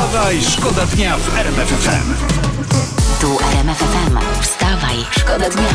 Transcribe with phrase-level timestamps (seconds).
[0.00, 2.14] Wstawaj, szkoda dnia w RMF FM.
[3.20, 4.18] Tu RMF FM.
[4.40, 5.68] Wstawaj, szkoda dnia.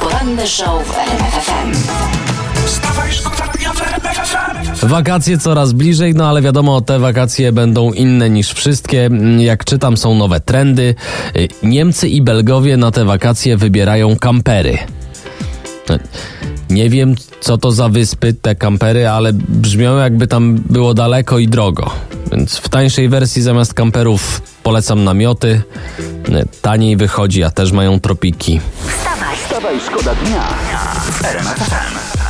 [0.00, 1.72] Poranny show w RMF FM.
[2.66, 4.86] Wstawaj, szkoda dnia w RMF FM.
[4.86, 9.10] Wakacje coraz bliżej, no ale wiadomo, te wakacje będą inne niż wszystkie.
[9.38, 10.94] Jak czytam, są nowe trendy.
[11.62, 14.78] Niemcy i Belgowie na te wakacje wybierają kampery.
[16.74, 21.48] Nie wiem, co to za wyspy, te kampery, ale brzmią jakby tam było daleko i
[21.48, 21.90] drogo.
[22.32, 25.62] Więc w tańszej wersji zamiast kamperów polecam namioty.
[26.28, 28.60] Y, Taniej wychodzi, a też mają tropiki.
[28.88, 30.42] Wstawaj, Wstawaj, szkoda dnia
[31.12, 32.23] w RMF FM.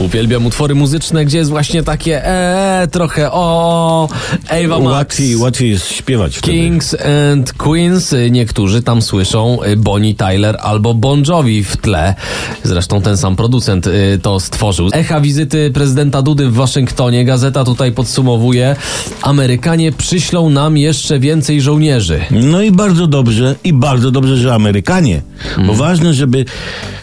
[0.00, 4.08] Uwielbiam utwory muzyczne, gdzie jest właśnie takie eee, trochę o
[4.48, 4.92] Ava Max.
[4.96, 6.52] Łatwiej, łatwiej jest śpiewać wtedy.
[6.52, 6.96] Kings
[7.30, 12.14] and Queens, niektórzy tam słyszą y, Bonnie Tyler albo Bon Jovi w tle.
[12.62, 14.88] Zresztą ten sam producent y, to stworzył.
[14.92, 17.24] Echa wizyty prezydenta Dudy w Waszyngtonie.
[17.24, 18.76] Gazeta tutaj podsumowuje.
[19.22, 22.20] Amerykanie przyślą nam jeszcze więcej żołnierzy.
[22.30, 25.22] No i bardzo dobrze, i bardzo dobrze, że Amerykanie.
[25.66, 26.44] Bo ważne, żeby,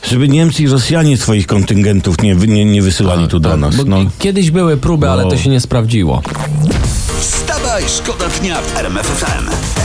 [0.09, 3.75] żeby Niemcy i Rosjanie swoich kontyngentów nie, nie, nie wysyłali tu do nas.
[3.75, 3.97] Bo No.
[4.19, 5.29] Kiedyś były próby, ale No.
[5.29, 6.21] to się nie sprawdziło.
[7.19, 9.76] Wstawaj, szkoda dnia w RMF FM.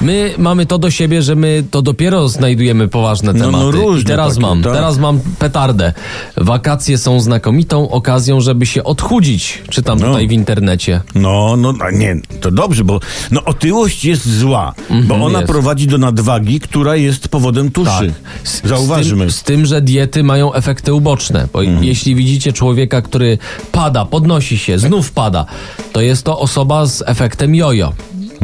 [0.00, 3.76] My mamy to do siebie, że my to dopiero znajdujemy poważne No, no, tematy.
[3.78, 4.72] różne I teraz takie, mam, tak.
[4.72, 5.92] teraz mam petardę.
[6.36, 9.62] Wakacje są znakomitą okazją, żeby się odchudzić.
[9.70, 10.06] Czytam No.
[10.06, 11.00] tutaj w internecie.
[11.14, 15.46] No, no, nie, to dobrze, bo no, otyłość jest zła, bo ona Mhm, jest.
[15.52, 18.12] prowadzi do nadwagi, która jest powodem tuszy.
[18.44, 19.16] Z- Zauważmy.
[19.16, 21.48] Z tym, z tym, że diety mają efekty uboczne.
[21.52, 21.84] Bo Mhm.
[21.84, 23.38] jeśli widzicie człowieka, który
[23.72, 25.46] pada, podnosi się, znów pada,
[25.92, 27.92] to jest to osoba z efektem jojo.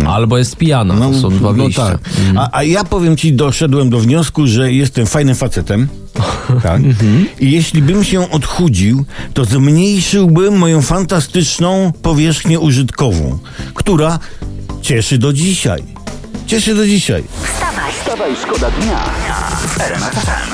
[0.07, 0.95] Albo jest pijana.
[0.95, 1.87] to są dwa no wyjścia.
[1.87, 1.99] tak.
[2.37, 5.89] A, a ja powiem ci, doszedłem do wniosku, że jestem fajnym facetem.
[6.63, 6.77] Tak.
[6.85, 7.27] Mhm.
[7.41, 13.39] I jeśli bym się odchudził, to zmniejszyłbym moją fantastyczną powierzchnię użytkową,
[13.75, 14.19] która
[14.83, 15.83] cieszy do dzisiaj.
[16.47, 17.25] Cieszy do dzisiaj.
[17.43, 18.99] wstawaj, Wstawaj, szkoda dnia
[19.67, 20.53] w RMF FM.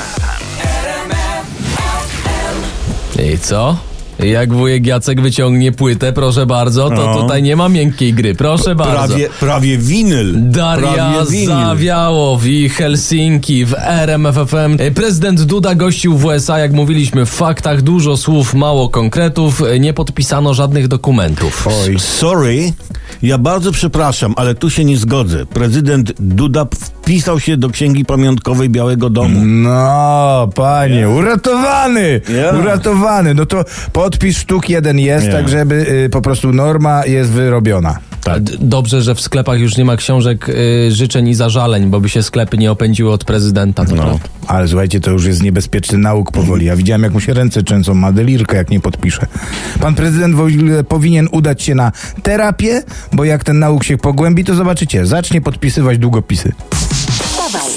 [3.33, 3.77] I co?
[4.25, 7.21] Jak wujek Jacek wyciągnie płytę, proszę bardzo, to No.
[7.21, 8.35] tutaj nie ma miękkiej gry.
[8.35, 9.07] Proszę bardzo.
[9.07, 10.33] Prawie, prawie winyl.
[10.51, 11.47] Daria prawie winyl.
[11.47, 14.77] Zawiałow i Helsinki w RMFFM.
[14.95, 20.53] Prezydent Duda gościł w USA, jak mówiliśmy, w faktach dużo słów, mało konkretów, nie podpisano
[20.53, 21.67] żadnych dokumentów.
[21.85, 21.99] Oj.
[21.99, 22.73] Sorry,
[23.23, 25.45] ja bardzo przepraszam, ale tu się nie zgodzę.
[25.45, 26.65] Prezydent Duda
[27.03, 29.39] wpisał się do księgi pamiątkowej Białego Domu.
[29.45, 32.21] No, panie, uratowany!
[32.29, 32.59] Yeah.
[32.59, 33.33] Uratowany.
[33.33, 35.37] No to podpis sztuk jeden jest, Yeah.
[35.39, 35.75] tak żeby
[36.05, 37.97] y, po prostu norma jest wyrobiona.
[38.23, 38.43] Tak.
[38.43, 42.23] Dobrze, że w sklepach już nie ma książek y, życzeń i zażaleń, bo by się
[42.23, 43.85] sklepy nie opędziły od prezydenta.
[43.85, 44.03] To No.
[44.03, 44.25] prawda.
[44.47, 46.65] Ale słuchajcie, to już jest niebezpieczny nauk powoli.
[46.65, 49.27] Ja widziałem, jak mu się ręce trzęsą, ma delirkę, jak nie podpisze.
[49.79, 50.35] Pan prezydent
[50.87, 51.91] powinien udać się na
[52.23, 52.83] terapię,
[53.13, 56.51] bo jak ten nauk się pogłębi, to zobaczycie, zacznie podpisywać długopisy.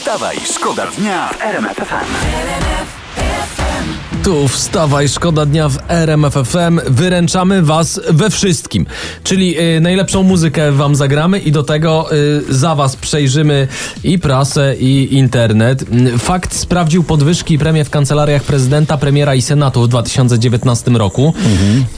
[0.06, 2.06] Wstawaj, szkoda dnia w RMF FM.
[4.22, 6.80] Tu wstawaj, szkoda dnia w RMFFM.
[6.86, 8.86] Wyręczamy was we wszystkim.
[9.24, 13.68] Czyli y, najlepszą muzykę wam zagramy i do tego y, za was przejrzymy
[14.04, 15.84] i prasę, i internet.
[15.90, 21.34] Mm, Fakt sprawdził podwyżki premie w kancelariach prezydenta, premiera i senatu w 2019 roku.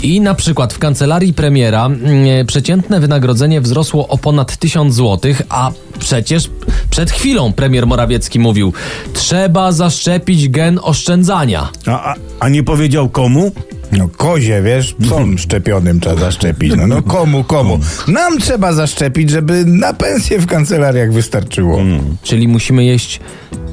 [0.02, 5.70] I na przykład w kancelarii premiera mm, przeciętne wynagrodzenie wzrosło o ponad 1000 zł, a
[5.98, 6.50] przecież
[6.98, 8.72] przed chwilą premier Morawiecki mówił:
[9.12, 11.68] trzeba zaszczepić gen oszczędzania.
[11.86, 13.52] A, a, a nie powiedział komu?
[13.92, 16.72] No kozie, wiesz, są szczepionym trzeba zaszczepić.
[16.76, 17.78] No, no komu, komu?
[18.08, 21.78] Nam trzeba zaszczepić, żeby na pensję w kancelariach wystarczyło.
[22.22, 23.20] Czyli musimy jeść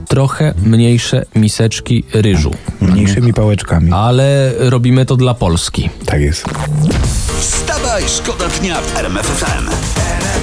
[0.07, 2.51] trochę mniejsze miseczki ryżu.
[2.81, 3.91] Mniejszymi pałeczkami.
[3.93, 5.89] Ale robimy to dla Polski.
[6.05, 6.45] Tak jest.
[7.39, 9.65] Wstawaj, szkoda dnia w RMF FM.
[9.69, 10.34] Ja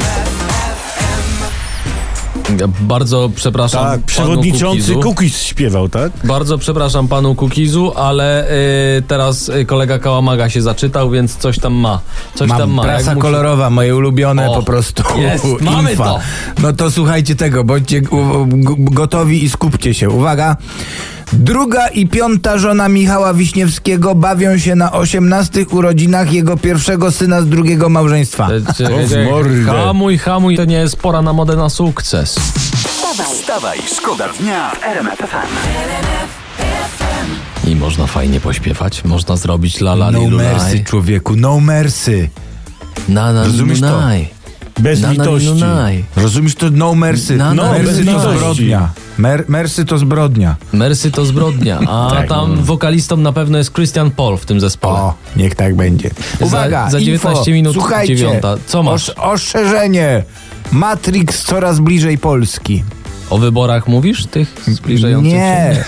[2.80, 3.84] Bardzo przepraszam.
[3.84, 4.94] Tak, przewodniczący.
[4.96, 6.12] Cookies śpiewał, tak?
[6.24, 8.50] Bardzo przepraszam panu Kukizu, ale
[8.98, 12.00] y, teraz y, kolega Kałamaga się zaczytał, więc coś tam ma.
[12.34, 12.82] Coś tam Mam ma.
[12.82, 15.02] prasa Jak musi- kolorowa, moje ulubione O, po prostu.
[15.18, 16.18] jest, mamy to.
[16.62, 18.02] No to słuchajcie tego, bądźcie
[18.78, 20.10] gotowi i skupcie się.
[20.10, 20.56] Uwaga.
[21.32, 27.46] Druga i piąta żona Michała Wiśniewskiego bawią się na osiemnastych urodzinach jego pierwszego syna z
[27.48, 28.48] drugiego małżeństwa.
[28.50, 29.24] E, czekaj, O, w czekaj.
[29.26, 29.64] mordę.
[29.64, 32.38] Hamuj, hamuj, to nie jest pora na modę na sukces.
[33.32, 35.46] wstawaj, szkoda dnia w RMF FM.
[37.68, 42.28] I można fajnie pośpiewać, można zrobić la la No mercy, człowieku, no mercy.
[43.08, 44.00] Na na Rozumiesz to?
[44.80, 45.48] Bez Na, na, litości.
[45.48, 46.04] no, naj.
[46.16, 47.36] Rozumiesz, to no mercy.
[47.36, 48.88] No, no, mercy to zbrodnia.
[49.18, 50.56] Mer, mercy to zbrodnia.
[50.72, 52.28] Mersy to zbrodnia, a Tak.
[52.28, 54.98] tam wokalistą na pewno jest Christian Paul w tym zespole.
[54.98, 56.10] O, niech tak będzie.
[56.40, 57.50] Uwaga, za 19 info.
[57.50, 58.56] minut Słuchajcie, dziewiąta.
[58.66, 59.08] Co masz?
[59.10, 60.22] Osz, ostrzeżenie.
[60.72, 62.84] Matrix coraz bliżej Polski.
[63.30, 65.74] O wyborach mówisz, tych zbliżających Nie.
[65.74, 65.84] się?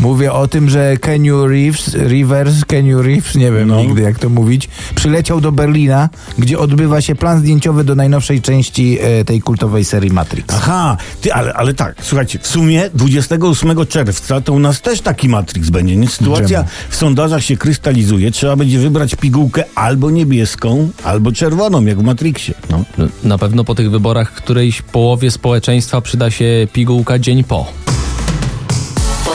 [0.00, 3.80] Mówię o tym, że Kenny Reeves, Rivers, Kenny Reeves, nie wiem No.
[3.82, 6.08] nigdy jak to mówić, przyleciał do Berlina,
[6.38, 10.54] gdzie odbywa się plan zdjęciowy do najnowszej części e, tej kultowej serii Matrix.
[10.58, 15.28] Aha, ty, ale, ale tak, słuchajcie, w sumie 28 czerwca to u nas też taki
[15.28, 16.08] Matrix będzie, nie?
[16.08, 16.68] Sytuacja Czemu?
[16.90, 22.54] w sondażach się krystalizuje, trzeba będzie wybrać pigułkę albo niebieską, albo czerwoną, jak w Matrixie.
[22.70, 22.84] No,
[23.24, 27.83] Na pewno po tych wyborach którejś połowie społeczeństwa przyda się pigułka dzień po.